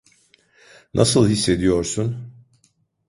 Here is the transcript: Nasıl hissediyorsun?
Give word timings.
Nasıl 0.93 1.27
hissediyorsun? 1.29 2.33